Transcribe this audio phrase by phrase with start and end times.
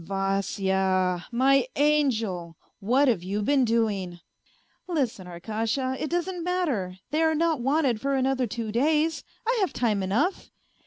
[0.01, 0.57] "Vas...
[0.57, 1.21] ya!
[1.31, 2.57] My angel!
[2.79, 4.19] What have you been doing?""
[4.87, 9.73] Listen, Arkasha, it doesn't matter, they are not wanted for another two days, I have
[9.73, 10.49] time enough.